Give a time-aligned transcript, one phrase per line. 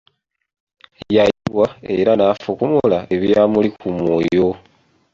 [1.15, 1.67] Yayiwa
[1.97, 4.49] era nafukumula ebyamuli ku mwoyo.